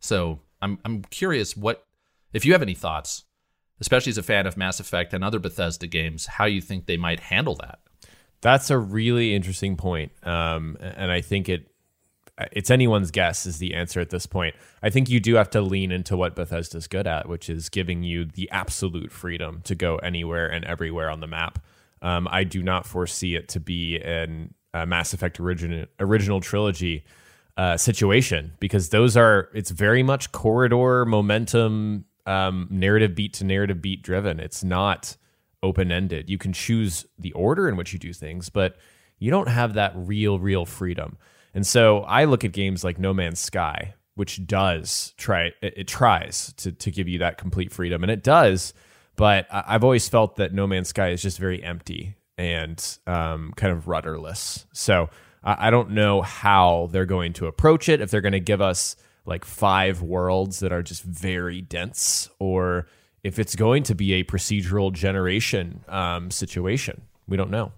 [0.01, 1.87] So I'm I'm curious what
[2.33, 3.25] if you have any thoughts,
[3.81, 6.97] especially as a fan of Mass Effect and other Bethesda games, how you think they
[6.97, 7.81] might handle that.
[8.43, 11.69] That's a really interesting point, um, and I think it
[12.51, 14.55] it's anyone's guess is the answer at this point.
[14.83, 18.03] I think you do have to lean into what Bethesda's good at, which is giving
[18.03, 21.59] you the absolute freedom to go anywhere and everywhere on the map.
[22.01, 27.05] Um, I do not foresee it to be an a Mass Effect original original trilogy
[27.57, 33.83] uh, situation because those are it's very much corridor momentum, um, narrative beat to narrative
[33.83, 34.41] beat driven.
[34.41, 35.17] It's not
[35.63, 36.29] open ended.
[36.29, 38.77] You can choose the order in which you do things, but
[39.19, 41.17] you don't have that real real freedom.
[41.55, 46.53] And so I look at games like No Man's Sky, which does try it, tries
[46.55, 48.75] to to give you that complete freedom, and it does.
[49.17, 53.73] But I've always felt that No Man's Sky is just very empty and um, kind
[53.73, 54.67] of rudderless.
[54.73, 55.11] So
[55.45, 58.01] I don't know how they're going to approach it.
[58.01, 58.97] If they're going to give us
[59.27, 62.87] like five worlds that are just very dense, or
[63.23, 67.73] if it's going to be a procedural generation um, situation, we don't know.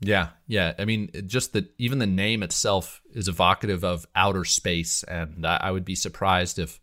[0.00, 0.72] Yeah, yeah.
[0.78, 5.70] I mean, just that even the name itself is evocative of outer space, and I
[5.70, 6.80] would be surprised if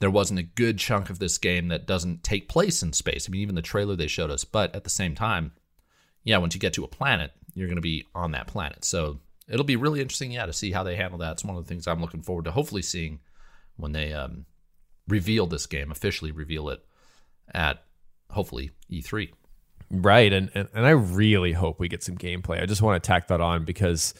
[0.00, 3.28] there wasn't a good chunk of this game that doesn't take place in space.
[3.28, 4.44] I mean, even the trailer they showed us.
[4.44, 5.52] But at the same time,
[6.24, 8.84] yeah, once you get to a planet, you're going to be on that planet.
[8.84, 11.32] So it'll be really interesting, yeah, to see how they handle that.
[11.32, 13.20] It's one of the things I'm looking forward to hopefully seeing
[13.76, 14.46] when they um,
[15.08, 16.84] reveal this game, officially reveal it
[17.54, 17.82] at
[18.30, 19.30] hopefully E3.
[19.90, 22.62] Right, and, and and I really hope we get some gameplay.
[22.62, 24.12] I just want to tack that on because,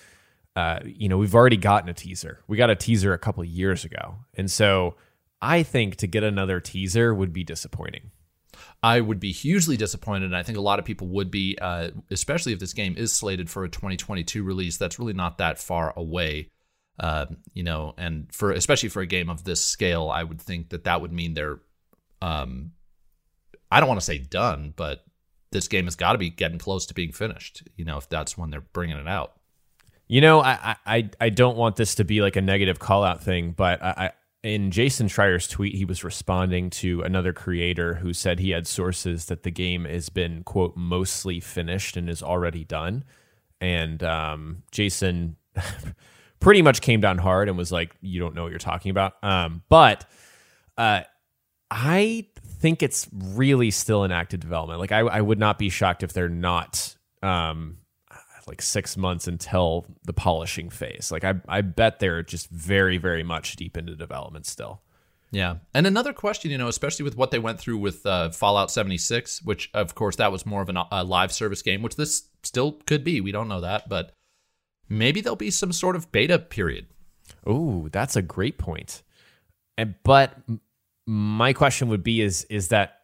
[0.57, 2.43] uh, you know, we've already gotten a teaser.
[2.47, 4.95] We got a teaser a couple years ago, and so
[5.43, 8.11] I think to get another teaser would be disappointing.
[8.83, 10.27] I would be hugely disappointed.
[10.27, 13.13] And I think a lot of people would be, uh, especially if this game is
[13.13, 14.77] slated for a 2022 release.
[14.77, 16.49] That's really not that far away,
[16.99, 17.95] uh, you know.
[17.97, 21.13] And for especially for a game of this scale, I would think that that would
[21.13, 21.61] mean they're,
[22.23, 22.73] um,
[23.71, 25.05] I don't want to say done, but
[25.51, 27.63] this game has got to be getting close to being finished.
[27.77, 29.35] You know, if that's when they're bringing it out.
[30.07, 33.23] You know, I I I don't want this to be like a negative call out
[33.23, 38.39] thing, but I, in Jason Schreier's tweet, he was responding to another creator who said
[38.39, 43.05] he had sources that the game has been quote mostly finished and is already done,
[43.61, 45.37] and um, Jason
[46.41, 49.23] pretty much came down hard and was like, "You don't know what you're talking about."
[49.23, 50.09] Um, but
[50.79, 51.03] uh,
[51.71, 52.27] I
[52.59, 54.81] think it's really still in active development.
[54.81, 57.79] Like I, I would not be shocked if they're not um,
[58.47, 61.11] like six months until the polishing phase.
[61.13, 64.83] Like I, I bet they're just very, very much deep into development still.
[65.31, 65.57] Yeah.
[65.75, 69.43] And another question, you know, especially with what they went through with uh, Fallout 76,
[69.43, 72.73] which of course that was more of an, a live service game, which this still
[72.87, 73.21] could be.
[73.21, 74.13] We don't know that, but
[74.89, 76.87] maybe there'll be some sort of beta period.
[77.47, 79.03] Oh, that's a great point.
[79.77, 80.35] And but
[81.11, 83.01] my question would be is is that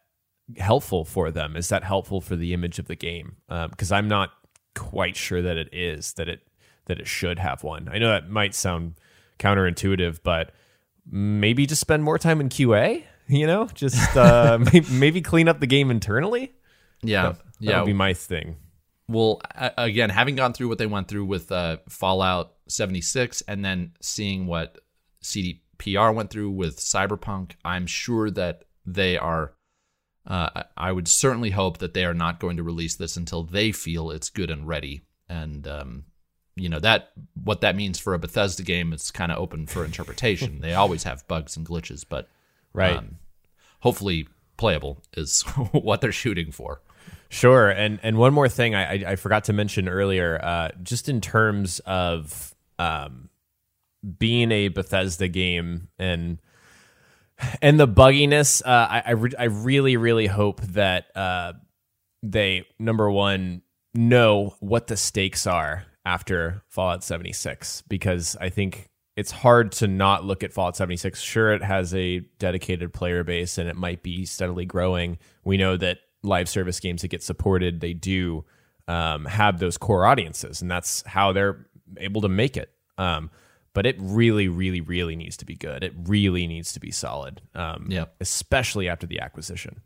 [0.57, 1.55] helpful for them?
[1.55, 3.37] Is that helpful for the image of the game?
[3.49, 4.29] Because um, i'm not
[4.75, 6.47] quite sure that it is that it
[6.85, 7.89] that it should have one.
[7.91, 8.93] I know that might sound
[9.39, 10.51] counterintuitive but
[11.09, 13.65] maybe just spend more time in qa you know?
[13.73, 14.59] Just uh,
[14.91, 16.53] maybe, clean up the game internally?
[17.01, 17.79] Yeah that, yeah.
[17.79, 18.57] would be my thing.
[19.07, 23.93] Well again having gone through what they went through with uh, fallout 76 and then
[23.99, 24.77] seeing what
[25.21, 29.53] cd PR went through with Cyberpunk, I'm sure that they are.
[30.27, 33.71] Uh, I would certainly hope that they are not going to release this until they
[33.71, 35.01] feel it's good and ready.
[35.29, 36.05] and um,
[36.55, 37.11] you know that
[37.43, 40.59] what that means for a Bethesda game is kind of open for interpretation.
[40.61, 42.27] they always have bugs and glitches, but
[42.73, 42.97] Right.
[42.97, 43.17] um,
[43.81, 46.81] hopefully playable is what they're shooting for.
[47.29, 51.09] Sure, and and one more thing I I, I forgot to mention earlier, uh, just
[51.09, 53.29] in terms of um,
[54.17, 56.39] being a Bethesda game and
[57.61, 61.53] and the bugginess, uh, I I, re- I really really hope that uh,
[62.23, 63.61] they number one
[63.93, 70.25] know what the stakes are after Fallout 76 because I think it's hard to not
[70.25, 71.19] look at Fallout 76.
[71.19, 75.17] Sure, it has a dedicated player base and it might be steadily growing.
[75.43, 78.45] We know that live service games that get supported, they do
[78.87, 81.65] um, have those core audiences, and that's how they're
[81.97, 82.71] able to make it.
[82.97, 83.31] Um,
[83.75, 85.83] but it really, really, really needs to be good.
[85.83, 87.41] It really needs to be solid.
[87.53, 88.05] Um, Yeah.
[88.19, 89.81] especially after the acquisition.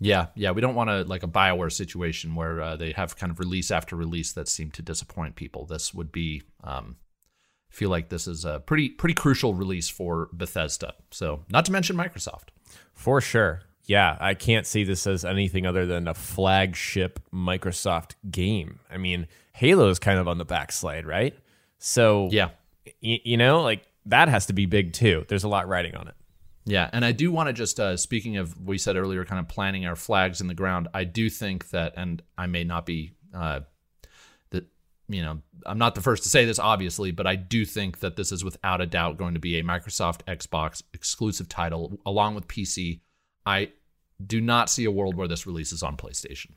[0.00, 3.30] Yeah, yeah, we don't want to like a Bioware situation where uh, they have kind
[3.30, 5.66] of release after release that seem to disappoint people.
[5.66, 6.96] This would be, um,
[7.68, 10.94] feel like this is a pretty pretty crucial release for Bethesda.
[11.10, 12.48] So, not to mention Microsoft.
[12.94, 13.60] For sure.
[13.84, 18.80] Yeah, I can't see this as anything other than a flagship Microsoft game.
[18.90, 21.36] I mean, Halo is kind of on the backslide, right?
[21.78, 22.50] So, Yeah,
[23.02, 25.24] y- you know, like that has to be big too.
[25.28, 26.14] There's a lot riding on it.
[26.66, 29.48] Yeah, and I do want to just uh, speaking of we said earlier, kind of
[29.48, 30.88] planting our flags in the ground.
[30.94, 33.60] I do think that, and I may not be uh,
[34.50, 34.66] that
[35.08, 38.16] you know I'm not the first to say this, obviously, but I do think that
[38.16, 42.46] this is without a doubt going to be a Microsoft Xbox exclusive title along with
[42.46, 43.00] PC.
[43.46, 43.70] I
[44.24, 46.50] do not see a world where this releases on PlayStation.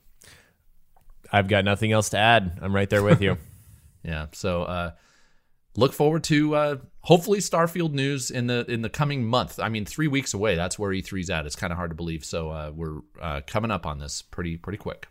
[1.31, 2.59] I've got nothing else to add.
[2.61, 3.37] I'm right there with you.
[4.05, 4.91] Yeah, so uh,
[5.75, 9.59] look forward to uh, hopefully Starfield news in the in the coming month.
[9.59, 10.55] I mean, three weeks away.
[10.55, 11.45] That's where E3's at.
[11.45, 12.25] It's kind of hard to believe.
[12.25, 15.07] So uh, we're uh, coming up on this pretty pretty quick.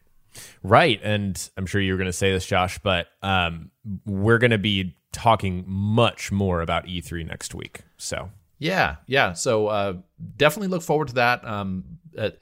[0.63, 1.01] right.
[1.03, 3.71] And I'm sure you were going to say this, Josh, but um,
[4.07, 7.83] we're going to be talking much more about E3 next week.
[7.99, 9.35] So, Yeah, yeah.
[9.35, 9.95] So uh,
[10.37, 12.39] definitely look forward to that um, at,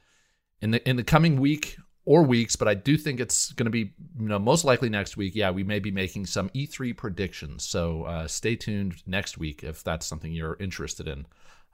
[0.60, 2.56] in the in the coming week or weeks.
[2.56, 5.34] But I do think it's going to be you know most likely next week.
[5.34, 7.64] Yeah, we may be making some E3 predictions.
[7.64, 11.26] So uh, stay tuned next week if that's something you're interested in.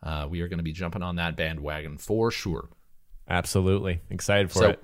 [0.03, 2.69] Uh, we are going to be jumping on that bandwagon for sure.
[3.29, 4.83] absolutely excited for So, it.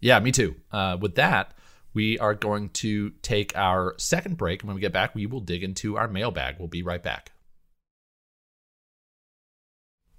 [0.00, 0.54] yeah, me too.
[0.70, 1.54] Uh, with that,
[1.94, 4.62] we are going to take our second break.
[4.62, 6.56] And when we get back, we will dig into our mailbag.
[6.58, 7.32] We'll be right back.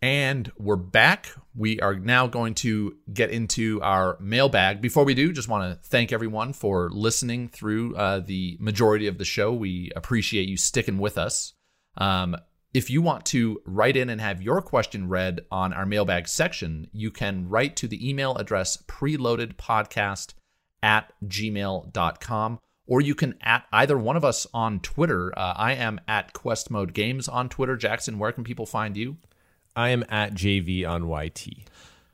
[0.02, 1.28] And we're back.
[1.56, 4.82] We are now going to get into our mailbag.
[4.82, 9.20] Before we do, just want to thank everyone for listening through uh, the majority of
[9.20, 9.54] the show.
[9.54, 11.54] We appreciate you sticking with us.
[11.98, 12.36] Um,
[12.74, 16.88] if you want to write in and have your question read on our mailbag section,
[16.92, 20.34] you can write to the email address preloadedpodcast
[20.82, 25.38] at gmail.com or you can at either one of us on Twitter.
[25.38, 27.78] Uh, I am at Quest Mode Games on Twitter.
[27.78, 29.18] Jackson, where can people find you?
[29.76, 31.70] I am at JV on YT.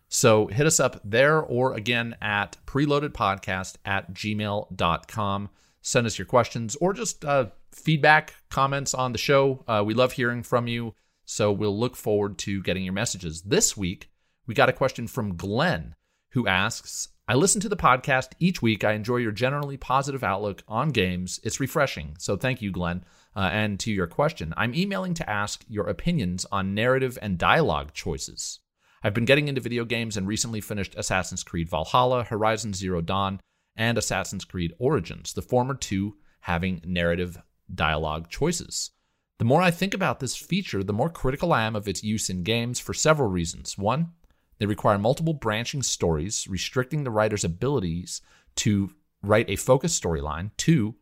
[0.10, 5.50] So hit us up there or again at preloadedpodcast at gmail.com.
[5.82, 9.64] Send us your questions or just uh, feedback, comments on the show.
[9.68, 10.94] Uh, we love hearing from you.
[11.26, 13.42] So we'll look forward to getting your messages.
[13.42, 14.10] This week,
[14.46, 15.96] we got a question from Glenn
[16.32, 18.86] who asks I listen to the podcast each week.
[18.86, 21.42] I enjoy your generally positive outlook on games.
[21.44, 22.16] It's refreshing.
[22.20, 23.04] So thank you, Glenn.
[23.38, 27.94] Uh, and to your question, I'm emailing to ask your opinions on narrative and dialogue
[27.94, 28.62] choices.
[29.04, 33.40] I've been getting into video games and recently finished Assassin's Creed Valhalla, Horizon Zero Dawn,
[33.76, 37.38] and Assassin's Creed Origins, the former two having narrative
[37.74, 38.90] dialogue choices.
[39.38, 42.32] The more I think about this feature, the more critical I am of its use
[42.32, 43.78] in games for several reasons.
[43.78, 44.14] One,
[44.58, 48.20] they require multiple branching stories, restricting the writer's abilities
[48.56, 50.50] to write a focused storyline.
[50.58, 50.96] Two,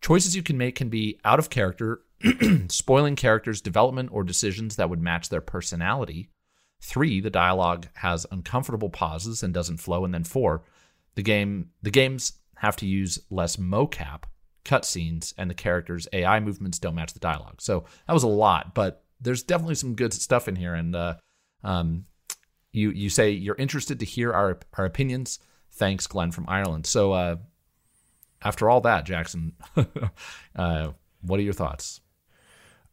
[0.00, 2.02] choices you can make can be out of character,
[2.68, 6.30] spoiling characters' development or decisions that would match their personality.
[6.80, 10.04] Three, the dialogue has uncomfortable pauses and doesn't flow.
[10.04, 10.62] And then four,
[11.16, 14.24] the game the games have to use less mocap,
[14.64, 17.60] cutscenes, and the characters' AI movements don't match the dialogue.
[17.60, 20.74] So that was a lot, but there's definitely some good stuff in here.
[20.74, 21.14] And uh,
[21.64, 22.04] um,
[22.72, 25.40] you you say you're interested to hear our our opinions.
[25.72, 26.86] Thanks, Glenn from Ireland.
[26.86, 27.36] So uh,
[28.42, 29.52] after all that, Jackson,
[30.56, 30.90] uh,
[31.22, 32.00] what are your thoughts?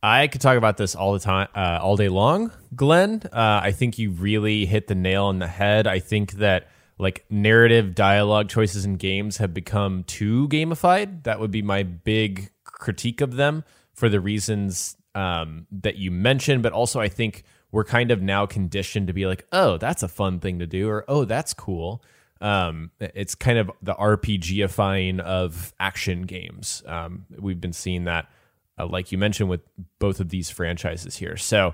[0.02, 3.22] I could talk about this all the time, uh, all day long, Glenn.
[3.32, 5.88] Uh, I think you really hit the nail on the head.
[5.88, 6.68] I think that
[6.98, 11.24] like narrative dialogue choices in games have become too gamified.
[11.24, 16.62] That would be my big critique of them for the reasons um, that you mentioned.
[16.62, 20.08] But also, I think we're kind of now conditioned to be like, oh, that's a
[20.08, 22.04] fun thing to do, or oh, that's cool.
[22.41, 26.83] Um, it's kind of the RPGifying of action games.
[26.86, 28.29] Um, we've been seeing that,
[28.77, 29.61] uh, like you mentioned, with
[29.99, 31.38] both of these franchises here.
[31.38, 31.73] So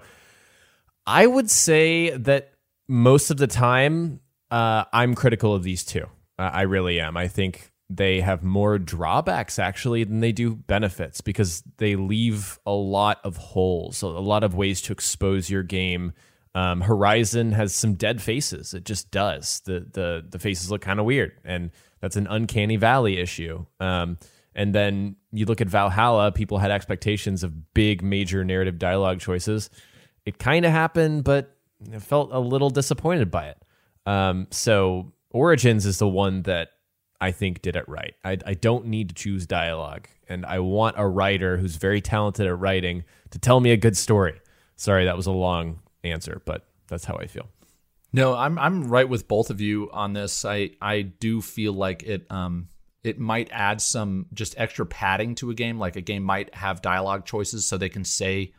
[1.05, 2.53] I would say that
[2.87, 4.19] most of the time,
[4.51, 6.05] uh, I'm critical of these two.
[6.37, 7.17] Uh, I really am.
[7.17, 12.71] I think they have more drawbacks actually than they do benefits because they leave a
[12.71, 16.13] lot of holes, a lot of ways to expose your game.
[16.53, 18.73] Um, Horizon has some dead faces.
[18.73, 19.61] It just does.
[19.65, 21.71] The the the faces look kind of weird, and
[22.01, 23.65] that's an uncanny valley issue.
[23.79, 24.17] Um,
[24.53, 26.31] and then you look at Valhalla.
[26.31, 29.69] People had expectations of big, major narrative dialogue choices.
[30.25, 31.55] It kind of happened, but
[31.93, 33.57] I felt a little disappointed by it.
[34.05, 36.69] Um, so Origins is the one that
[37.21, 38.13] I think did it right.
[38.25, 42.45] I, I don't need to choose dialogue, and I want a writer who's very talented
[42.47, 44.41] at writing to tell me a good story.
[44.75, 47.47] Sorry, that was a long answer, but that's how I feel.
[48.13, 50.43] No, I'm I'm right with both of you on this.
[50.43, 52.67] I I do feel like it um
[53.03, 55.79] it might add some just extra padding to a game.
[55.79, 58.53] Like a game might have dialogue choices so they can say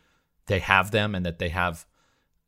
[0.47, 1.87] they have them and that they have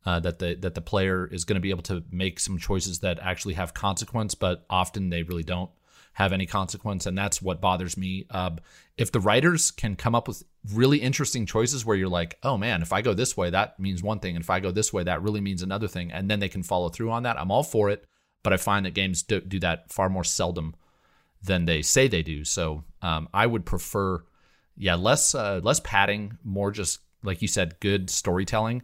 [0.05, 2.99] uh, that the that the player is going to be able to make some choices
[2.99, 5.71] that actually have consequence, but often they really don't
[6.15, 8.25] have any consequence, and that's what bothers me.
[8.29, 8.51] Uh,
[8.97, 10.43] if the writers can come up with
[10.73, 14.01] really interesting choices where you're like, oh man, if I go this way, that means
[14.01, 16.39] one thing, and if I go this way, that really means another thing, and then
[16.39, 18.05] they can follow through on that, I'm all for it.
[18.43, 20.75] But I find that games do, do that far more seldom
[21.41, 22.45] than they say they do.
[22.45, 24.23] So um, I would prefer,
[24.77, 28.83] yeah, less uh, less padding, more just like you said, good storytelling.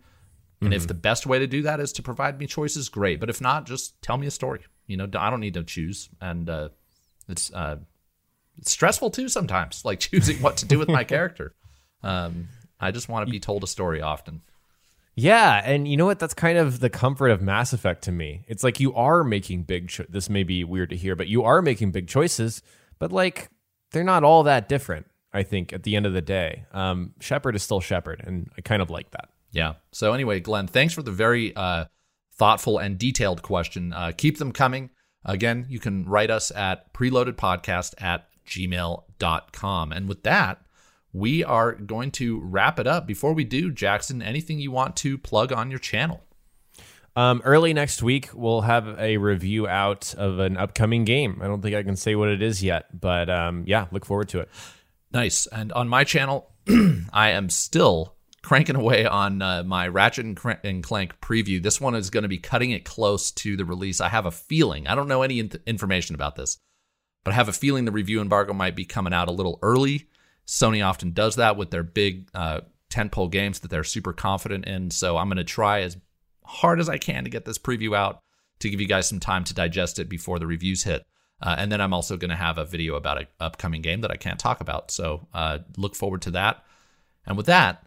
[0.60, 0.74] And mm-hmm.
[0.74, 3.20] if the best way to do that is to provide me choices, great.
[3.20, 4.62] But if not, just tell me a story.
[4.88, 6.10] You know, I don't need to choose.
[6.20, 6.70] And uh,
[7.32, 7.78] it's uh,
[8.58, 11.54] it's stressful too sometimes, like choosing what to do with my character.
[12.04, 12.48] Um,
[12.80, 14.42] I just want to be told a story often.
[15.14, 16.20] Yeah, and you know what?
[16.20, 18.46] That's kind of the comfort of Mass Effect to me.
[18.48, 19.90] It's like you are making big.
[19.90, 22.62] Cho- this may be weird to hear, but you are making big choices.
[22.98, 23.50] But like,
[23.92, 25.08] they're not all that different.
[25.34, 28.62] I think at the end of the day, um, Shepard is still Shepard, and I
[28.62, 29.30] kind of like that.
[29.52, 29.74] Yeah.
[29.92, 31.86] So anyway, Glenn, thanks for the very uh,
[32.36, 33.94] thoughtful and detailed question.
[33.94, 34.90] Uh, keep them coming.
[35.24, 39.91] Again, you can write us at preloadedpodcast at gmail.com.
[39.91, 40.61] And with that,
[41.13, 43.05] we are going to wrap it up.
[43.05, 46.24] Before we do, Jackson, anything you want to plug on your channel?
[47.15, 51.39] Um, early next week, we'll have a review out of an upcoming game.
[51.41, 54.30] I don't think I can say what it is yet, but um, yeah, look forward
[54.30, 54.49] to it.
[55.11, 55.45] Nice.
[55.47, 56.49] And on my channel,
[57.13, 61.62] I am still cranking away on uh, my Ratchet and, Cr- and, Clank preview.
[61.62, 64.02] This one is going to be cutting it close to the release.
[64.02, 66.58] I have a feeling, I don't know any in- information about this,
[67.24, 70.08] but I have a feeling the review embargo might be coming out a little early.
[70.48, 74.92] Sony often does that with their big uh, tentpole games that they're super confident in.
[74.92, 75.98] So I'm going to try as
[76.44, 78.22] hard as I can to get this preview out
[78.60, 81.06] to give you guys some time to digest it before the reviews hit.
[81.42, 84.12] Uh, and then I'm also going to have a video about an upcoming game that
[84.12, 84.92] I can't talk about.
[84.92, 86.64] So uh, look forward to that.
[87.26, 87.84] And with that,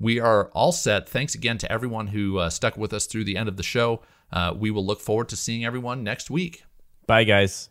[0.00, 1.08] we are all set.
[1.08, 4.02] Thanks again to everyone who uh, stuck with us through the end of the show.
[4.32, 6.64] Uh, we will look forward to seeing everyone next week.
[7.06, 7.70] Bye, guys.